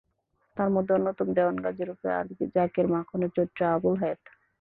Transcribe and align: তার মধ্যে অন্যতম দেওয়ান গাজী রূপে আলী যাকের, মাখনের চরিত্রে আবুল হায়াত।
তার 0.57 0.69
মধ্যে 0.69 0.91
অন্যতম 0.93 1.27
দেওয়ান 1.33 1.57
গাজী 1.65 1.83
রূপে 1.85 2.07
আলী 2.11 2.33
যাকের, 2.55 2.85
মাখনের 2.93 3.31
চরিত্রে 3.35 3.63
আবুল 3.67 3.95
হায়াত। 4.01 4.21